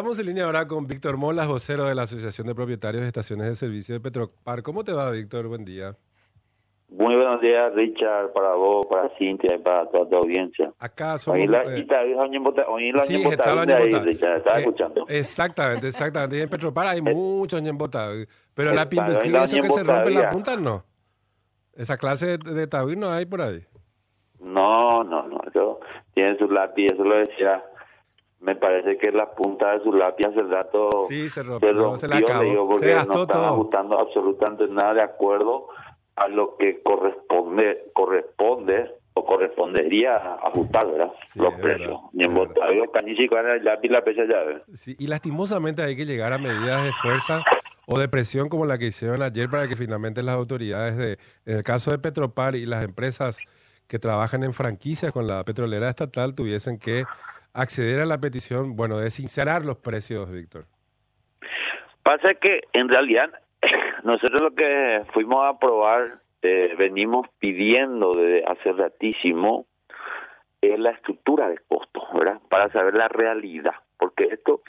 Estamos 0.00 0.18
en 0.18 0.24
línea 0.24 0.46
ahora 0.46 0.66
con 0.66 0.86
Víctor 0.86 1.18
Molas, 1.18 1.46
vocero 1.46 1.84
de 1.84 1.94
la 1.94 2.04
Asociación 2.04 2.46
de 2.46 2.54
Propietarios 2.54 3.02
de 3.02 3.08
Estaciones 3.08 3.48
de 3.48 3.54
Servicio 3.54 3.94
de 3.94 4.00
Petropar. 4.00 4.62
¿Cómo 4.62 4.82
te 4.82 4.94
va, 4.94 5.10
Víctor? 5.10 5.46
Buen 5.46 5.62
día. 5.66 5.94
Muy 6.88 7.14
buenos 7.16 7.38
días, 7.42 7.74
Richard, 7.74 8.32
para 8.32 8.54
vos, 8.54 8.86
para 8.86 9.10
Cintia 9.18 9.56
y 9.56 9.58
para 9.58 9.84
toda 9.90 10.08
tu 10.08 10.16
audiencia. 10.16 10.72
Acá 10.78 11.18
somos... 11.18 11.38
Hoy 11.38 11.46
la, 11.46 11.64
eh, 11.64 11.80
está, 11.80 12.00
hoy 12.00 12.92
la 12.92 13.02
sí, 13.02 13.16
está 13.16 13.54
la 13.54 13.76
ahí. 13.76 13.92
Richard, 13.92 14.38
estaba 14.38 14.56
Eh, 14.56 14.60
escuchando. 14.60 15.04
Exactamente, 15.06 15.88
exactamente. 15.88 16.38
Y 16.38 16.40
en 16.40 16.48
Petropar 16.48 16.86
hay 16.86 17.02
muchos 17.02 17.60
ñembotas. 17.60 18.26
Pero 18.54 18.72
la 18.72 18.84
Está, 18.84 18.88
pimbují, 18.88 19.28
la 19.28 19.44
eso 19.44 19.58
que 19.58 19.68
se 19.68 19.82
rompe 19.82 20.12
la 20.12 20.30
punta, 20.30 20.56
no. 20.56 20.82
Esa 21.74 21.98
clase 21.98 22.38
de, 22.38 22.54
de 22.54 22.66
tabí 22.66 22.96
no 22.96 23.10
hay 23.12 23.26
por 23.26 23.42
ahí. 23.42 23.66
No, 24.40 25.04
no, 25.04 25.28
no, 25.28 25.42
eso 25.46 25.78
tiene 26.14 26.38
su 26.38 26.48
lápiz, 26.50 26.86
eso 26.86 27.04
lo 27.04 27.18
decía. 27.18 27.62
Me 28.40 28.56
parece 28.56 28.96
que 28.96 29.12
la 29.12 29.30
punta 29.32 29.72
de 29.72 29.82
su 29.82 29.92
lápiz 29.92 30.26
hace 30.26 30.42
rato 30.42 30.88
Sí, 31.08 31.28
se 31.28 31.42
rompió, 31.42 31.72
rompió, 31.72 32.08
se 32.08 32.14
acabó, 32.14 32.42
digo, 32.42 32.62
se 32.66 32.72
porque 32.72 32.94
gastó 32.94 33.12
no 33.12 33.22
están 33.22 33.36
todo. 33.42 33.46
ajustando 33.46 33.98
absolutamente 33.98 34.66
nada 34.68 34.94
de 34.94 35.02
acuerdo 35.02 35.68
a 36.16 36.28
lo 36.28 36.56
que 36.56 36.82
corresponde, 36.82 37.90
corresponde 37.94 38.90
o 39.14 39.24
correspondería 39.26 40.16
ajustar, 40.42 40.86
¿verdad? 40.90 41.12
Sí, 41.32 41.38
Los 41.38 41.54
precios. 41.60 42.00
Ni 42.12 42.24
en. 42.24 42.34
Botavio, 42.34 42.90
Caniche, 42.90 43.28
con 43.28 43.46
el 43.46 43.62
lápiz, 43.64 43.90
la 43.90 44.02
pecha 44.02 44.22
llave. 44.24 44.62
Sí, 44.74 44.96
y 44.98 45.06
lastimosamente 45.06 45.82
hay 45.82 45.96
que 45.96 46.06
llegar 46.06 46.32
a 46.32 46.38
medidas 46.38 46.84
de 46.84 46.92
fuerza 46.92 47.42
o 47.86 47.98
de 47.98 48.08
presión 48.08 48.48
como 48.48 48.66
la 48.66 48.78
que 48.78 48.86
hicieron 48.86 49.20
ayer 49.22 49.50
para 49.50 49.68
que 49.68 49.76
finalmente 49.76 50.22
las 50.22 50.36
autoridades 50.36 50.96
de, 50.96 51.18
en 51.44 51.58
el 51.58 51.62
caso 51.64 51.90
de 51.90 51.98
Petropar 51.98 52.54
y 52.54 52.64
las 52.64 52.84
empresas 52.84 53.38
que 53.88 53.98
trabajan 53.98 54.44
en 54.44 54.52
franquicia 54.52 55.10
con 55.10 55.26
la 55.26 55.42
petrolera 55.44 55.88
estatal 55.88 56.34
tuviesen 56.34 56.78
que 56.78 57.04
acceder 57.54 58.00
a 58.00 58.06
la 58.06 58.18
petición, 58.18 58.76
bueno, 58.76 58.98
de 58.98 59.10
sincerar 59.10 59.64
los 59.64 59.78
precios, 59.78 60.30
Víctor. 60.30 60.66
Pasa 62.02 62.34
que 62.34 62.62
en 62.72 62.88
realidad 62.88 63.30
nosotros 64.04 64.40
lo 64.40 64.54
que 64.54 65.02
fuimos 65.12 65.44
a 65.44 65.50
aprobar, 65.50 66.20
eh, 66.42 66.74
venimos 66.78 67.26
pidiendo 67.38 68.12
desde 68.12 68.44
hace 68.44 68.72
ratísimo, 68.72 69.66
es 70.60 70.78
la 70.78 70.90
estructura 70.90 71.48
de 71.48 71.58
costos, 71.68 72.02
¿verdad? 72.14 72.40
Para 72.48 72.70
saber 72.70 72.94
la 72.94 73.08
realidad. 73.08 73.74
Porque 73.98 74.24
esto, 74.24 74.62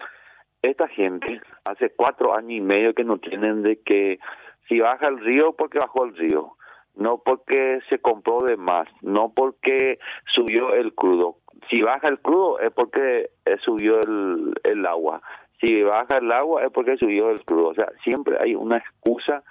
esta 0.61 0.87
gente 0.87 1.41
hace 1.65 1.89
cuatro 1.89 2.35
años 2.35 2.51
y 2.51 2.61
medio 2.61 2.93
que 2.93 3.03
no 3.03 3.17
tienen 3.17 3.61
de 3.61 3.81
que 3.81 4.19
si 4.67 4.79
baja 4.79 5.07
el 5.07 5.19
río, 5.19 5.53
porque 5.53 5.79
bajó 5.79 6.05
el 6.05 6.15
río. 6.15 6.53
No 6.95 7.21
porque 7.23 7.79
se 7.89 7.99
compró 7.99 8.39
de 8.41 8.57
más, 8.57 8.87
no 9.01 9.31
porque 9.33 9.99
subió 10.33 10.73
el 10.73 10.93
crudo. 10.93 11.37
Si 11.69 11.81
baja 11.81 12.07
el 12.07 12.19
crudo 12.19 12.59
es 12.59 12.71
porque 12.71 13.29
eh, 13.45 13.57
subió 13.63 13.99
el, 14.01 14.53
el 14.63 14.85
agua. 14.85 15.21
Si 15.59 15.83
baja 15.83 16.17
el 16.17 16.31
agua 16.31 16.63
es 16.63 16.71
porque 16.71 16.97
subió 16.97 17.29
el 17.29 17.43
crudo. 17.45 17.69
O 17.69 17.73
sea, 17.73 17.87
siempre 18.03 18.37
hay 18.39 18.55
una 18.55 18.77
excusa 18.77 19.43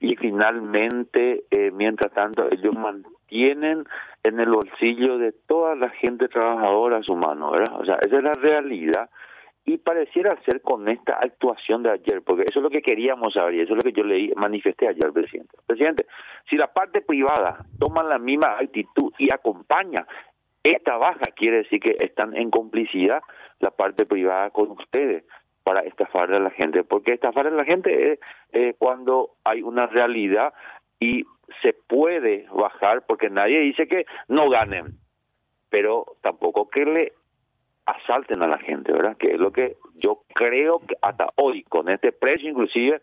y 0.00 0.14
finalmente, 0.16 1.44
eh, 1.50 1.70
mientras 1.72 2.12
tanto, 2.12 2.48
ellos 2.50 2.74
mantienen 2.74 3.84
en 4.22 4.40
el 4.40 4.50
bolsillo 4.50 5.18
de 5.18 5.32
toda 5.32 5.74
la 5.74 5.90
gente 5.90 6.28
trabajadora 6.28 7.02
su 7.02 7.16
mano, 7.16 7.50
¿verdad? 7.50 7.80
O 7.80 7.84
sea, 7.84 7.98
esa 8.02 8.18
es 8.18 8.22
la 8.22 8.34
realidad. 8.34 9.10
Y 9.68 9.76
pareciera 9.76 10.34
ser 10.46 10.62
con 10.62 10.88
esta 10.88 11.18
actuación 11.20 11.82
de 11.82 11.90
ayer, 11.90 12.22
porque 12.22 12.44
eso 12.48 12.60
es 12.60 12.62
lo 12.62 12.70
que 12.70 12.80
queríamos 12.80 13.34
saber 13.34 13.54
y 13.54 13.60
eso 13.60 13.74
es 13.74 13.76
lo 13.76 13.82
que 13.82 13.92
yo 13.92 14.02
leí, 14.02 14.32
manifesté 14.34 14.88
ayer 14.88 15.12
presidente. 15.12 15.58
Presidente, 15.66 16.06
si 16.48 16.56
la 16.56 16.72
parte 16.72 17.02
privada 17.02 17.66
toma 17.78 18.02
la 18.02 18.18
misma 18.18 18.56
actitud 18.58 19.12
y 19.18 19.30
acompaña 19.30 20.06
esta 20.62 20.96
baja, 20.96 21.26
quiere 21.36 21.58
decir 21.58 21.80
que 21.80 21.96
están 22.00 22.34
en 22.34 22.50
complicidad 22.50 23.20
la 23.60 23.70
parte 23.70 24.06
privada 24.06 24.48
con 24.48 24.70
ustedes 24.70 25.24
para 25.64 25.80
estafar 25.80 26.32
a 26.32 26.40
la 26.40 26.50
gente, 26.50 26.82
porque 26.82 27.12
estafar 27.12 27.46
a 27.46 27.50
la 27.50 27.66
gente 27.66 28.18
es 28.52 28.74
cuando 28.78 29.32
hay 29.44 29.60
una 29.60 29.86
realidad 29.86 30.54
y 30.98 31.26
se 31.60 31.74
puede 31.74 32.46
bajar, 32.50 33.04
porque 33.06 33.28
nadie 33.28 33.60
dice 33.60 33.86
que 33.86 34.06
no 34.28 34.48
ganen, 34.48 34.96
pero 35.68 36.06
tampoco 36.22 36.70
que 36.70 36.86
le 36.86 37.12
asalten 37.88 38.42
a 38.42 38.46
la 38.46 38.58
gente, 38.58 38.92
¿verdad? 38.92 39.16
Que 39.16 39.32
es 39.32 39.40
lo 39.40 39.50
que 39.50 39.76
yo 39.96 40.22
creo 40.34 40.80
que 40.80 40.94
hasta 41.00 41.28
hoy, 41.36 41.62
con 41.64 41.88
este 41.88 42.12
precio 42.12 42.50
inclusive, 42.50 43.00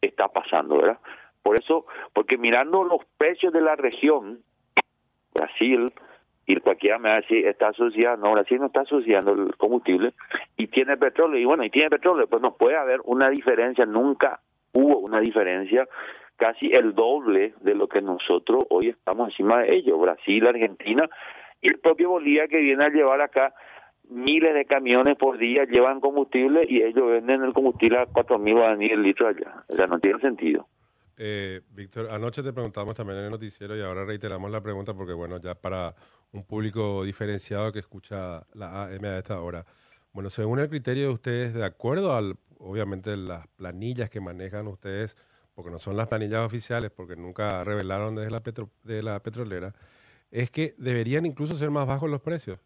está 0.00 0.28
pasando, 0.28 0.78
¿verdad? 0.78 0.98
Por 1.42 1.60
eso, 1.60 1.86
porque 2.12 2.36
mirando 2.36 2.82
los 2.84 3.04
precios 3.16 3.52
de 3.52 3.60
la 3.60 3.76
región, 3.76 4.40
Brasil, 5.34 5.92
y 6.46 6.56
cualquiera 6.56 6.98
me 6.98 7.10
va 7.10 7.16
a 7.16 7.20
decir, 7.20 7.46
está 7.46 7.68
asociado, 7.68 8.16
no, 8.16 8.32
Brasil 8.32 8.58
no 8.58 8.66
está 8.66 8.80
asociando 8.80 9.32
el 9.32 9.56
combustible 9.56 10.14
y 10.56 10.66
tiene 10.66 10.96
petróleo, 10.96 11.38
y 11.38 11.44
bueno, 11.44 11.64
y 11.64 11.70
tiene 11.70 11.90
petróleo, 11.90 12.26
pues 12.26 12.42
no 12.42 12.56
puede 12.56 12.76
haber 12.76 13.00
una 13.04 13.30
diferencia, 13.30 13.86
nunca 13.86 14.40
hubo 14.72 14.98
una 14.98 15.20
diferencia, 15.20 15.86
casi 16.36 16.72
el 16.72 16.94
doble 16.94 17.54
de 17.60 17.74
lo 17.74 17.86
que 17.88 18.02
nosotros 18.02 18.64
hoy 18.68 18.88
estamos 18.88 19.28
encima 19.28 19.62
de 19.62 19.76
ellos, 19.76 20.00
Brasil, 20.00 20.46
Argentina 20.46 21.08
y 21.60 21.68
el 21.68 21.78
propio 21.78 22.10
Bolivia 22.10 22.48
que 22.48 22.58
viene 22.58 22.84
a 22.84 22.90
llevar 22.90 23.20
acá 23.20 23.54
miles 24.08 24.54
de 24.54 24.64
camiones 24.64 25.16
por 25.16 25.38
día 25.38 25.64
llevan 25.64 26.00
combustible 26.00 26.66
y 26.68 26.82
ellos 26.82 27.06
venden 27.10 27.42
el 27.42 27.52
combustible 27.52 27.98
a 27.98 28.06
cuatro 28.06 28.38
mil 28.38 28.54
guaraníes 28.54 28.92
el 28.92 29.02
litro 29.02 29.28
allá, 29.28 29.64
o 29.68 29.76
sea, 29.76 29.86
no 29.86 29.98
tiene 29.98 30.20
sentido. 30.20 30.68
Eh, 31.16 31.60
Víctor, 31.70 32.08
anoche 32.10 32.42
te 32.42 32.52
preguntamos 32.52 32.96
también 32.96 33.18
en 33.20 33.24
el 33.26 33.30
noticiero 33.30 33.76
y 33.76 33.80
ahora 33.80 34.04
reiteramos 34.04 34.50
la 34.50 34.60
pregunta 34.60 34.94
porque, 34.94 35.12
bueno, 35.12 35.40
ya 35.40 35.54
para 35.54 35.94
un 36.32 36.44
público 36.44 37.04
diferenciado 37.04 37.72
que 37.72 37.78
escucha 37.78 38.44
la 38.52 38.84
AM 38.84 39.04
a 39.04 39.18
esta 39.18 39.40
hora. 39.40 39.64
Bueno, 40.12 40.28
según 40.30 40.58
el 40.58 40.68
criterio 40.68 41.04
de 41.08 41.12
ustedes, 41.14 41.54
de 41.54 41.64
acuerdo 41.64 42.16
al, 42.16 42.34
obviamente, 42.58 43.16
las 43.16 43.46
planillas 43.48 44.10
que 44.10 44.20
manejan 44.20 44.66
ustedes, 44.66 45.16
porque 45.54 45.70
no 45.70 45.78
son 45.78 45.96
las 45.96 46.08
planillas 46.08 46.44
oficiales, 46.44 46.90
porque 46.90 47.14
nunca 47.14 47.62
revelaron 47.62 48.16
desde 48.16 48.30
la, 48.32 48.40
petro- 48.42 48.70
de 48.82 49.02
la 49.02 49.20
petrolera, 49.20 49.72
es 50.32 50.50
que 50.50 50.74
deberían 50.78 51.26
incluso 51.26 51.54
ser 51.54 51.70
más 51.70 51.86
bajos 51.86 52.10
los 52.10 52.20
precios. 52.20 52.58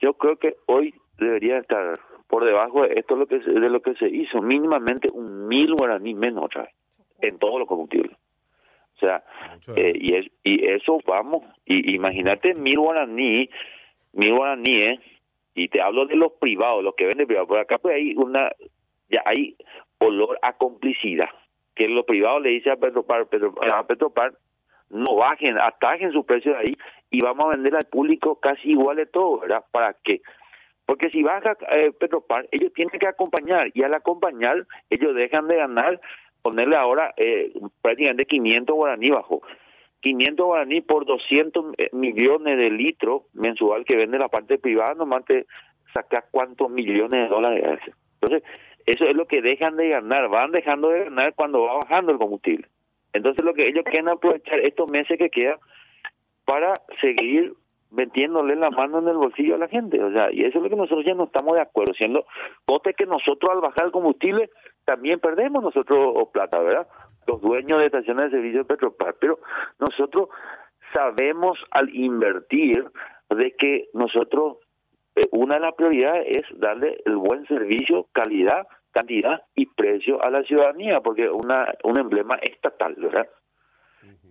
Yo 0.00 0.14
creo 0.14 0.36
que 0.36 0.56
hoy 0.66 0.94
debería 1.18 1.58
estar 1.58 1.94
por 2.28 2.44
debajo 2.44 2.82
de 2.82 2.94
esto 2.98 3.16
lo 3.16 3.26
que 3.26 3.40
se- 3.40 3.50
de 3.50 3.68
lo 3.70 3.80
que 3.82 3.94
se 3.94 4.08
hizo, 4.08 4.40
mínimamente 4.40 5.08
un 5.12 5.48
mil 5.48 5.74
guaraní 5.74 6.14
menos 6.14 6.44
otra 6.44 6.62
vez, 6.62 6.74
en 7.20 7.38
todos 7.38 7.58
los 7.58 7.68
combustibles. 7.68 8.16
O 8.96 8.98
sea, 9.00 9.22
eh, 9.76 9.92
y, 9.96 10.14
es, 10.14 10.26
y 10.44 10.66
eso 10.68 10.98
vamos, 11.06 11.42
y 11.64 11.94
imagínate 11.94 12.54
mil 12.54 12.78
guaraní, 12.78 13.48
mil 14.12 14.34
guaraníes, 14.34 15.00
y 15.54 15.68
te 15.68 15.80
hablo 15.80 16.06
de 16.06 16.16
los 16.16 16.32
privados, 16.32 16.84
los 16.84 16.94
que 16.94 17.06
venden 17.06 17.26
privados, 17.26 17.48
por 17.48 17.58
acá 17.58 17.78
pues 17.78 17.96
hay 17.96 18.14
una, 18.14 18.50
ya 19.10 19.22
hay 19.24 19.56
olor 19.98 20.38
a 20.42 20.52
complicidad, 20.56 21.28
que 21.74 21.88
los 21.88 22.04
privados 22.04 22.42
le 22.42 22.50
dicen 22.50 22.72
a 22.72 22.76
Petropar, 22.76 23.26
Petro- 23.26 23.54
a 23.72 23.86
Petropar, 23.86 24.32
no 24.90 25.14
bajen, 25.16 25.58
atajen 25.58 26.12
su 26.12 26.24
precio 26.24 26.52
de 26.52 26.58
ahí 26.58 26.74
y 27.10 27.20
vamos 27.22 27.46
a 27.46 27.56
vender 27.56 27.74
al 27.74 27.86
público 27.90 28.36
casi 28.36 28.70
igual 28.70 28.96
de 28.96 29.06
todo. 29.06 29.42
¿Para 29.70 29.94
qué? 30.04 30.20
Porque 30.86 31.10
si 31.10 31.22
baja 31.22 31.56
eh, 31.70 31.92
Petropar, 31.98 32.48
ellos 32.50 32.72
tienen 32.72 32.98
que 32.98 33.06
acompañar 33.06 33.70
y 33.74 33.82
al 33.82 33.94
acompañar 33.94 34.66
ellos 34.90 35.14
dejan 35.14 35.46
de 35.46 35.56
ganar, 35.56 36.00
ponerle 36.42 36.76
ahora 36.76 37.14
eh, 37.16 37.52
prácticamente 37.80 38.26
500 38.26 38.74
guaraní 38.74 39.10
bajo. 39.10 39.42
500 40.00 40.46
guaraní 40.46 40.80
por 40.80 41.04
200 41.04 41.76
millones 41.92 42.56
de 42.56 42.70
litros 42.70 43.22
mensual 43.34 43.84
que 43.84 43.96
vende 43.96 44.18
la 44.18 44.28
parte 44.28 44.58
privada, 44.58 44.94
nomás 44.94 45.24
te 45.26 45.46
sacas 45.94 46.24
cuántos 46.30 46.70
millones 46.70 47.22
de 47.22 47.28
dólares. 47.28 47.80
Entonces, 48.20 48.42
eso 48.86 49.04
es 49.04 49.14
lo 49.14 49.26
que 49.26 49.42
dejan 49.42 49.76
de 49.76 49.90
ganar, 49.90 50.28
van 50.28 50.52
dejando 50.52 50.88
de 50.88 51.04
ganar 51.04 51.34
cuando 51.34 51.62
va 51.62 51.74
bajando 51.74 52.12
el 52.12 52.18
combustible. 52.18 52.66
Entonces, 53.12 53.44
lo 53.44 53.54
que 53.54 53.68
ellos 53.68 53.84
quieren 53.84 54.08
aprovechar 54.08 54.60
estos 54.60 54.90
meses 54.90 55.18
que 55.18 55.30
quedan 55.30 55.58
para 56.44 56.74
seguir 57.00 57.54
metiéndole 57.90 58.54
la 58.56 58.70
mano 58.70 59.00
en 59.00 59.08
el 59.08 59.16
bolsillo 59.16 59.56
a 59.56 59.58
la 59.58 59.68
gente. 59.68 60.02
O 60.02 60.12
sea, 60.12 60.32
y 60.32 60.44
eso 60.44 60.58
es 60.58 60.64
lo 60.64 60.70
que 60.70 60.76
nosotros 60.76 61.04
ya 61.04 61.14
no 61.14 61.24
estamos 61.24 61.54
de 61.54 61.62
acuerdo, 61.62 61.92
siendo 61.94 62.24
coste 62.64 62.94
que 62.94 63.06
nosotros 63.06 63.50
al 63.50 63.60
bajar 63.60 63.86
el 63.86 63.92
combustible 63.92 64.50
también 64.84 65.20
perdemos 65.20 65.62
nosotros 65.62 66.28
plata, 66.32 66.58
¿verdad? 66.60 66.86
Los 67.26 67.40
dueños 67.40 67.78
de 67.78 67.86
estaciones 67.86 68.26
de 68.26 68.38
servicio 68.38 68.60
de 68.60 68.64
Petropar, 68.64 69.16
pero 69.20 69.38
nosotros 69.78 70.28
sabemos 70.92 71.58
al 71.70 71.94
invertir 71.94 72.84
de 73.28 73.54
que 73.56 73.88
nosotros 73.92 74.58
eh, 75.16 75.22
una 75.32 75.54
de 75.54 75.60
las 75.60 75.74
prioridades 75.74 76.36
es 76.36 76.58
darle 76.58 76.98
el 77.04 77.16
buen 77.16 77.46
servicio, 77.46 78.06
calidad, 78.12 78.66
cantidad 78.92 79.42
y 79.54 79.66
precio 79.66 80.22
a 80.22 80.30
la 80.30 80.42
ciudadanía, 80.42 81.00
porque 81.00 81.28
una 81.28 81.74
un 81.84 81.98
emblema 81.98 82.36
estatal, 82.36 82.94
¿verdad? 82.96 83.28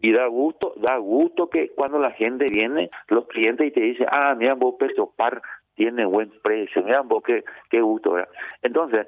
Y 0.02 0.14
da 0.14 0.28
gusto, 0.28 0.74
da 0.78 0.98
gusto 0.98 1.50
que 1.50 1.70
cuando 1.76 2.00
la 2.00 2.12
gente 2.12 2.46
viene, 2.50 2.90
los 3.10 3.28
clientes 3.28 3.68
y 3.68 3.72
te 3.72 3.82
dicen, 3.82 4.08
ah, 4.10 4.34
mira 4.36 4.54
vos 4.56 4.76
Petropar 4.80 5.42
tiene 5.76 6.06
buen 6.06 6.32
precio, 6.42 6.84
mira 6.84 7.02
vos 7.02 7.22
qué, 7.24 7.44
qué 7.70 7.82
gusto, 7.82 8.14
¿verdad? 8.14 8.30
Entonces, 8.62 9.08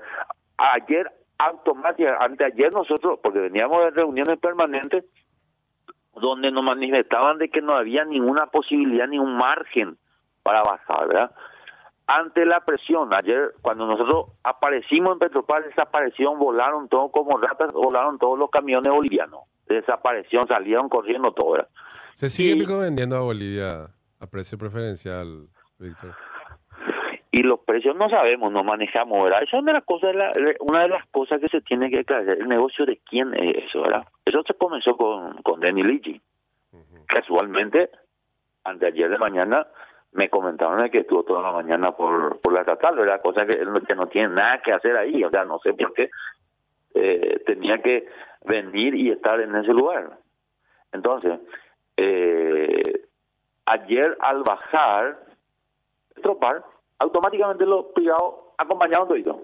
ayer 0.57 1.09
automáticamente, 1.37 2.23
anteayer 2.23 2.71
nosotros, 2.73 3.19
porque 3.23 3.39
veníamos 3.39 3.83
de 3.85 3.91
reuniones 3.91 4.37
permanentes, 4.39 5.05
donde 6.13 6.51
nos 6.51 6.63
manifestaban 6.63 7.37
de 7.37 7.49
que 7.49 7.61
no 7.61 7.75
había 7.75 8.03
ninguna 8.05 8.47
posibilidad, 8.47 9.07
ni 9.07 9.17
un 9.17 9.37
margen 9.37 9.97
para 10.43 10.61
bajar, 10.61 11.07
¿verdad? 11.07 11.31
Ante 12.07 12.45
la 12.45 12.59
presión. 12.61 13.13
Ayer, 13.13 13.53
cuando 13.61 13.85
nosotros 13.85 14.27
aparecimos 14.43 15.13
en 15.13 15.19
Petropar, 15.19 15.63
desaparecieron, 15.63 16.39
volaron 16.39 16.89
todos 16.89 17.11
como 17.11 17.37
ratas, 17.37 17.71
volaron 17.73 18.17
todos 18.17 18.37
los 18.37 18.49
camiones 18.49 18.91
bolivianos. 18.91 19.41
Desaparecieron, 19.67 20.47
salieron 20.47 20.89
corriendo 20.89 21.31
todo. 21.31 21.65
¿Se 22.15 22.29
sigue 22.29 22.55
vendiendo 22.77 23.15
a 23.15 23.21
Bolivia 23.21 23.87
a 24.19 24.27
precio 24.27 24.57
preferencial, 24.57 25.47
Víctor? 25.79 26.15
Y 27.33 27.43
los 27.43 27.61
precios 27.61 27.95
no 27.95 28.09
sabemos, 28.09 28.51
no 28.51 28.61
manejamos, 28.61 29.23
¿verdad? 29.23 29.43
Eso 29.43 29.55
es 29.55 29.63
una 29.63 29.71
de 29.71 29.77
las 29.77 29.85
cosas, 29.85 30.13
una 30.59 30.81
de 30.81 30.89
las 30.89 31.07
cosas 31.07 31.39
que 31.39 31.47
se 31.47 31.61
tiene 31.61 31.89
que 31.89 32.03
caer. 32.03 32.27
El 32.29 32.49
negocio 32.49 32.85
de 32.85 32.99
quién 33.09 33.33
es 33.33 33.63
eso, 33.65 33.83
¿verdad? 33.83 34.05
Eso 34.25 34.43
se 34.45 34.53
comenzó 34.55 34.97
con, 34.97 35.41
con 35.41 35.61
Denny 35.61 35.81
Ligi. 35.81 36.21
Casualmente, 37.07 37.89
anteayer 38.65 39.09
de 39.09 39.17
mañana, 39.17 39.65
me 40.13 40.29
comentaron 40.29 40.89
que 40.89 40.99
estuvo 40.99 41.23
toda 41.23 41.41
la 41.41 41.51
mañana 41.51 41.91
por, 41.91 42.39
por 42.41 42.53
la 42.53 42.61
estatal, 42.61 42.95
¿verdad? 42.95 43.21
Cosa 43.21 43.45
que, 43.45 43.57
que 43.87 43.95
no 43.95 44.07
tiene 44.07 44.29
nada 44.29 44.61
que 44.61 44.73
hacer 44.73 44.97
ahí, 44.97 45.23
o 45.23 45.29
sea, 45.29 45.45
no 45.45 45.59
sé 45.59 45.73
por 45.73 45.93
qué 45.93 46.09
eh, 46.93 47.41
tenía 47.45 47.81
que 47.81 48.05
venir 48.45 48.95
y 48.95 49.11
estar 49.11 49.39
en 49.39 49.55
ese 49.55 49.71
lugar. 49.71 50.17
Entonces, 50.91 51.39
eh, 51.95 53.05
ayer 53.65 54.17
al 54.19 54.43
bajar, 54.43 55.19
tropar, 56.21 56.63
automáticamente 56.99 57.65
los 57.65 57.85
privados 57.93 58.35
acompañaron 58.57 59.07
todo. 59.07 59.43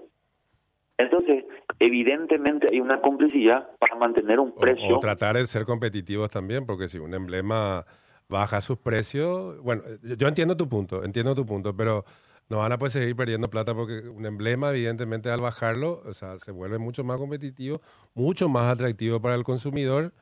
Entonces, 0.98 1.44
evidentemente 1.78 2.66
hay 2.70 2.80
una 2.80 3.00
complicidad 3.00 3.70
para 3.78 3.94
mantener 3.94 4.40
un 4.40 4.54
precio. 4.54 4.96
O, 4.96 5.00
tratar 5.00 5.36
de 5.36 5.46
ser 5.46 5.64
competitivos 5.64 6.28
también, 6.30 6.66
porque 6.66 6.88
si 6.88 6.98
un 6.98 7.14
emblema 7.14 7.86
baja 8.28 8.60
sus 8.60 8.78
precios, 8.78 9.60
bueno, 9.62 9.82
yo 10.02 10.28
entiendo 10.28 10.56
tu 10.56 10.68
punto, 10.68 11.04
entiendo 11.04 11.34
tu 11.34 11.46
punto, 11.46 11.74
pero 11.74 12.04
no 12.48 12.58
van 12.58 12.72
a 12.72 12.78
poder 12.78 12.92
seguir 12.92 13.16
perdiendo 13.16 13.48
plata 13.48 13.74
porque 13.74 14.08
un 14.08 14.26
emblema, 14.26 14.70
evidentemente, 14.70 15.30
al 15.30 15.40
bajarlo, 15.40 16.02
o 16.04 16.14
sea, 16.14 16.38
se 16.38 16.50
vuelve 16.50 16.78
mucho 16.78 17.04
más 17.04 17.18
competitivo, 17.18 17.80
mucho 18.14 18.48
más 18.48 18.72
atractivo 18.72 19.20
para 19.20 19.34
el 19.34 19.44
consumidor 19.44 20.12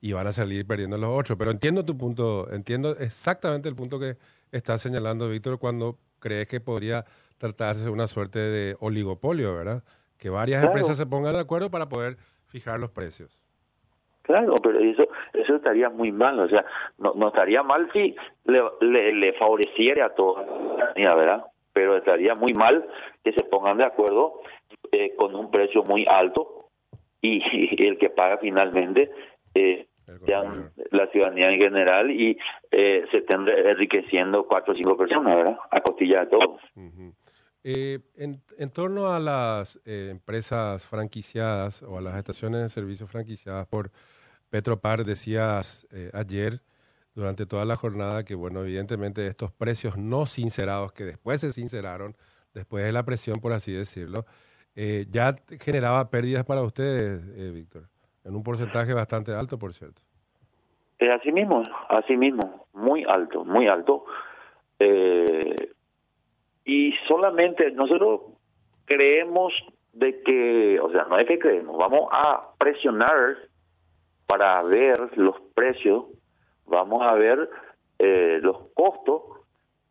y 0.00 0.12
van 0.12 0.26
a 0.26 0.32
salir 0.32 0.66
perdiendo 0.66 0.98
los 0.98 1.10
otros. 1.10 1.38
Pero 1.38 1.50
entiendo 1.50 1.84
tu 1.84 1.96
punto, 1.96 2.50
entiendo 2.52 2.96
exactamente 2.96 3.68
el 3.68 3.74
punto 3.74 3.98
que 3.98 4.16
está 4.52 4.78
señalando 4.78 5.28
Víctor 5.28 5.58
cuando 5.58 5.98
crees 6.20 6.46
que 6.46 6.60
podría 6.60 7.04
tratarse 7.38 7.84
de 7.84 7.90
una 7.90 8.06
suerte 8.06 8.38
de 8.38 8.76
oligopolio, 8.80 9.54
¿verdad? 9.54 9.82
Que 10.16 10.30
varias 10.30 10.64
empresas 10.64 10.96
se 10.96 11.06
pongan 11.06 11.34
de 11.34 11.40
acuerdo 11.40 11.70
para 11.70 11.88
poder 11.88 12.16
fijar 12.46 12.80
los 12.80 12.90
precios. 12.90 13.38
Claro, 14.22 14.54
pero 14.62 14.78
eso 14.80 15.03
eso 15.32 15.56
estaría 15.56 15.88
muy 15.88 16.12
mal, 16.12 16.38
o 16.38 16.48
sea, 16.48 16.64
no, 16.98 17.14
no 17.14 17.28
estaría 17.28 17.62
mal 17.62 17.88
si 17.92 18.14
le, 18.44 19.12
le, 19.12 19.32
favoreciera 19.34 20.06
a 20.06 20.14
todos, 20.14 20.46
¿verdad? 20.94 21.44
Pero 21.72 21.96
estaría 21.96 22.34
muy 22.34 22.52
mal 22.54 22.86
que 23.24 23.32
se 23.32 23.44
pongan 23.44 23.78
de 23.78 23.84
acuerdo 23.84 24.40
eh, 24.92 25.14
con 25.16 25.34
un 25.34 25.50
precio 25.50 25.82
muy 25.84 26.06
alto 26.08 26.68
y, 27.20 27.42
el 27.82 27.98
que 27.98 28.10
paga 28.10 28.38
finalmente 28.38 29.10
eh, 29.54 29.86
la 30.90 31.06
ciudadanía 31.08 31.50
en 31.50 31.58
general 31.58 32.10
y 32.10 32.36
eh, 32.70 33.04
se 33.10 33.18
estén 33.18 33.48
enriqueciendo 33.48 34.46
cuatro 34.46 34.72
o 34.72 34.76
cinco 34.76 34.96
personas, 34.96 35.36
¿verdad? 35.36 35.58
A 35.70 35.80
costilla 35.80 36.20
de 36.20 36.26
todos. 36.26 36.60
Eh, 37.66 38.00
en, 38.16 38.42
en, 38.58 38.70
torno 38.70 39.10
a 39.10 39.18
las 39.18 39.80
eh, 39.86 40.08
empresas 40.10 40.86
franquiciadas 40.86 41.82
o 41.82 41.96
a 41.96 42.02
las 42.02 42.16
estaciones 42.16 42.60
de 42.60 42.68
servicio 42.68 43.06
franquiciadas 43.06 43.66
por 43.66 43.90
Petropar, 44.54 45.04
decías 45.04 45.84
ayer 46.12 46.60
durante 47.16 47.44
toda 47.44 47.64
la 47.64 47.74
jornada 47.74 48.24
que, 48.24 48.36
bueno, 48.36 48.60
evidentemente 48.60 49.26
estos 49.26 49.50
precios 49.50 49.96
no 49.96 50.26
sincerados, 50.26 50.92
que 50.92 51.02
después 51.02 51.40
se 51.40 51.50
sinceraron, 51.52 52.14
después 52.54 52.84
de 52.84 52.92
la 52.92 53.02
presión, 53.02 53.40
por 53.40 53.52
así 53.52 53.72
decirlo, 53.72 54.26
ya 55.10 55.34
generaba 55.60 56.08
pérdidas 56.08 56.44
para 56.44 56.62
ustedes, 56.62 57.52
Víctor, 57.52 57.88
en 58.22 58.36
un 58.36 58.44
porcentaje 58.44 58.94
bastante 58.94 59.32
alto, 59.32 59.58
por 59.58 59.72
cierto. 59.72 60.02
Es 61.00 61.10
así 61.10 61.32
mismo, 61.32 61.64
así 61.88 62.16
mismo, 62.16 62.68
muy 62.74 63.02
alto, 63.08 63.44
muy 63.44 63.66
alto. 63.66 64.04
Eh, 64.78 65.56
y 66.64 66.92
solamente 67.08 67.72
nosotros 67.72 68.20
creemos 68.84 69.52
de 69.94 70.22
que, 70.22 70.78
o 70.78 70.92
sea, 70.92 71.06
no 71.06 71.18
es 71.18 71.26
que 71.26 71.40
creemos, 71.40 71.76
vamos 71.76 72.08
a 72.12 72.50
presionar 72.56 73.36
para 74.26 74.62
ver 74.62 75.16
los 75.16 75.40
precios, 75.54 76.04
vamos 76.66 77.02
a 77.02 77.14
ver 77.14 77.48
eh, 77.98 78.38
los 78.42 78.56
costos 78.74 79.22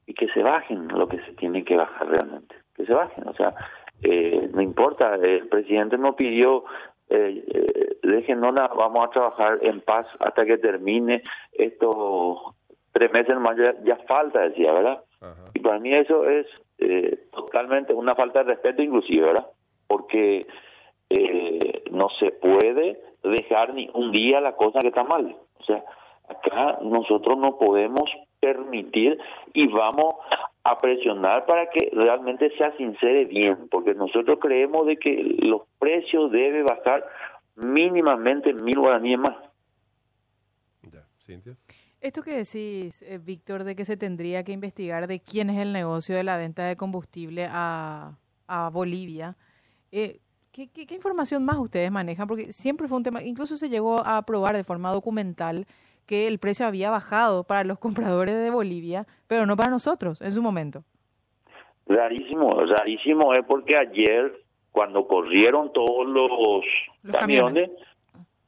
y 0.05 0.13
que 0.13 0.27
se 0.29 0.43
bajen 0.43 0.87
lo 0.87 1.07
que 1.07 1.19
se 1.19 1.33
tiene 1.33 1.63
que 1.63 1.75
bajar 1.75 2.07
realmente, 2.07 2.55
que 2.75 2.85
se 2.85 2.93
bajen, 2.93 3.27
o 3.27 3.33
sea, 3.33 3.53
eh, 4.01 4.49
no 4.53 4.61
importa, 4.61 5.15
el 5.15 5.47
presidente 5.47 5.97
no 5.97 6.15
pidió 6.15 6.65
eh, 7.09 7.43
eh, 7.47 7.97
déjenos, 8.01 8.55
vamos 8.55 9.05
a 9.05 9.09
trabajar 9.11 9.59
en 9.61 9.81
paz 9.81 10.07
hasta 10.19 10.45
que 10.45 10.57
termine 10.57 11.21
estos 11.53 12.37
tres 12.91 13.11
meses 13.11 13.37
más, 13.37 13.55
ya, 13.83 13.95
falta, 14.07 14.41
decía, 14.41 14.71
¿verdad? 14.73 15.03
Y 15.53 15.59
para 15.59 15.79
mí 15.79 15.93
eso 15.93 16.27
es 16.27 16.45
eh, 16.79 17.27
totalmente 17.31 17.93
una 17.93 18.15
falta 18.15 18.43
de 18.43 18.53
respeto 18.53 18.81
inclusive, 18.81 19.27
¿verdad? 19.27 19.47
Porque 19.87 20.47
eh, 21.09 21.83
no 21.91 22.09
se 22.19 22.31
puede 22.31 22.99
dejar 23.23 23.73
ni 23.73 23.89
un 23.93 24.11
día 24.11 24.41
la 24.41 24.55
cosa 24.55 24.79
que 24.79 24.89
está 24.89 25.03
mal. 25.03 25.35
O 25.59 25.63
sea, 25.63 25.83
acá 26.27 26.79
nosotros 26.81 27.37
no 27.37 27.57
podemos 27.57 28.09
permitir 28.39 29.17
y 29.53 29.67
vamos 29.67 30.15
a 30.63 30.79
presionar 30.79 31.45
para 31.45 31.69
que 31.69 31.89
realmente 31.93 32.51
se 32.57 32.71
sincere 32.77 33.25
bien, 33.25 33.67
porque 33.69 33.93
nosotros 33.93 34.39
creemos 34.41 34.87
de 34.87 34.97
que 34.97 35.37
los 35.39 35.63
precios 35.79 36.31
deben 36.31 36.65
bajar 36.65 37.05
mínimamente 37.55 38.53
mil 38.53 38.79
guaraníes 38.79 39.19
más. 39.19 39.37
Esto 42.01 42.21
que 42.21 42.31
decís, 42.31 43.01
eh, 43.03 43.17
Víctor, 43.17 43.63
de 43.63 43.75
que 43.75 43.85
se 43.85 43.95
tendría 43.95 44.43
que 44.43 44.51
investigar 44.51 45.07
de 45.07 45.21
quién 45.21 45.49
es 45.49 45.59
el 45.59 45.71
negocio 45.71 46.15
de 46.15 46.23
la 46.23 46.35
venta 46.35 46.65
de 46.65 46.75
combustible 46.75 47.47
a, 47.49 48.17
a 48.47 48.69
Bolivia, 48.69 49.37
eh, 49.91 50.19
¿qué, 50.53 50.69
qué, 50.71 50.85
qué 50.85 50.95
información 50.95 51.43
más 51.43 51.57
ustedes 51.57 51.91
manejan? 51.91 52.27
Porque 52.27 52.53
siempre 52.53 52.87
fue 52.87 52.97
un 52.97 53.03
tema, 53.03 53.21
incluso 53.21 53.57
se 53.57 53.69
llegó 53.69 54.05
a 54.05 54.17
aprobar 54.17 54.55
de 54.55 54.63
forma 54.63 54.91
documental 54.91 55.65
que 56.05 56.27
el 56.27 56.39
precio 56.39 56.65
había 56.65 56.89
bajado 56.89 57.43
para 57.43 57.63
los 57.65 57.79
compradores 57.85 58.35
de 58.35 58.49
Bolivia, 58.49 59.05
pero 59.27 59.45
no 59.45 59.57
para 59.57 59.71
nosotros 59.71 60.21
en 60.21 60.31
su 60.31 60.41
momento. 60.41 60.83
Rarísimo, 61.85 62.63
rarísimo 62.63 63.33
es 63.33 63.43
porque 63.45 63.75
ayer 63.75 64.31
cuando 64.71 65.05
corrieron 65.07 65.71
todos 65.73 66.07
los, 66.07 66.63
camiones, 67.11 67.69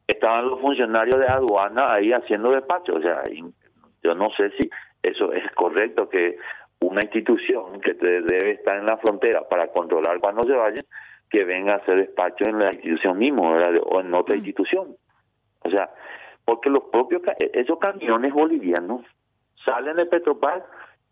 estaban 0.07 0.47
los 0.47 0.59
funcionarios 0.59 1.19
de 1.19 1.27
aduana 1.27 1.85
ahí 1.91 2.11
haciendo 2.13 2.51
despacho. 2.51 2.95
O 2.95 3.01
sea, 3.01 3.21
yo 4.03 4.15
no 4.15 4.29
sé 4.31 4.49
si 4.59 4.69
eso 5.03 5.31
es 5.33 5.43
correcto 5.51 6.09
que 6.09 6.37
una 6.79 7.01
institución 7.01 7.79
que 7.79 7.93
debe 7.93 8.51
estar 8.51 8.77
en 8.77 8.87
la 8.87 8.97
frontera 8.97 9.47
para 9.47 9.67
controlar 9.67 10.19
cuando 10.19 10.41
se 10.43 10.53
vayan, 10.53 10.83
que 11.35 11.43
venga 11.43 11.73
a 11.73 11.77
hacer 11.77 11.97
despacho 11.97 12.45
en 12.47 12.59
la 12.59 12.71
institución 12.71 13.17
misma 13.17 13.41
o 13.41 13.99
en 13.99 14.13
otra 14.13 14.35
mm. 14.35 14.37
institución. 14.37 14.95
O 15.65 15.69
sea, 15.69 15.89
porque 16.45 16.69
los 16.69 16.83
propios 16.85 17.21
esos 17.37 17.77
camiones 17.77 18.33
bolivianos 18.33 19.01
salen 19.65 19.97
de 19.97 20.05
Petropar 20.05 20.65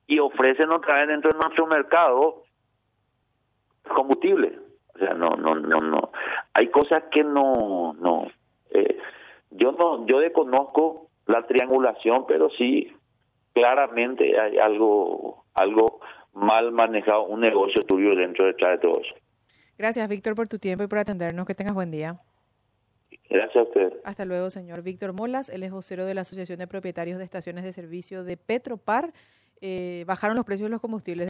y 0.07 0.19
ofrecen 0.19 0.71
otra 0.71 0.99
vez 0.99 1.09
dentro 1.09 1.31
de 1.31 1.39
nuestro 1.39 1.67
mercado 1.67 2.43
combustible 3.93 4.59
o 4.95 4.97
sea 4.97 5.13
no 5.13 5.31
no 5.31 5.55
no 5.55 5.81
no 5.81 6.11
hay 6.53 6.67
cosas 6.67 7.03
que 7.11 7.23
no 7.23 7.93
no 7.99 8.27
eh, 8.69 8.97
yo 9.51 9.73
no 9.73 10.05
yo 10.05 10.19
desconozco 10.19 11.09
la 11.25 11.45
triangulación 11.47 12.25
pero 12.27 12.49
sí 12.51 12.95
claramente 13.53 14.39
hay 14.39 14.57
algo 14.57 15.43
algo 15.53 15.99
mal 16.33 16.71
manejado 16.71 17.23
un 17.23 17.41
negocio 17.41 17.81
tuyo 17.83 18.15
dentro 18.15 18.45
de 18.45 18.53
todo 18.53 19.01
eso 19.01 19.15
gracias 19.83 20.07
Víctor 20.07 20.33
por 20.33 20.47
tu 20.47 20.59
tiempo 20.59 20.85
y 20.85 20.87
por 20.87 20.97
atendernos 20.97 21.45
que 21.45 21.53
tengas 21.53 21.73
buen 21.73 21.91
día 21.91 22.17
Gracias 23.29 23.55
a 23.57 23.63
usted. 23.63 23.93
Hasta 24.03 24.25
luego, 24.25 24.49
señor 24.49 24.81
Víctor 24.81 25.11
Molas. 25.13 25.49
Él 25.49 25.63
es 25.63 25.71
vocero 25.71 26.05
de 26.05 26.13
la 26.13 26.21
Asociación 26.21 26.59
de 26.59 26.67
Propietarios 26.67 27.17
de 27.17 27.25
Estaciones 27.25 27.63
de 27.63 27.73
Servicio 27.73 28.23
de 28.23 28.37
Petropar. 28.37 29.11
Eh, 29.59 30.03
bajaron 30.05 30.35
los 30.35 30.45
precios 30.45 30.67
de 30.67 30.71
los 30.71 30.81
combustibles. 30.81 31.21